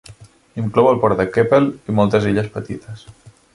Inclou 0.61 0.89
el 0.91 0.97
port 1.03 1.19
de 1.19 1.27
Keppel 1.35 1.69
i 1.93 1.97
moltes 2.01 2.29
illes 2.33 2.51
petites. 2.59 3.07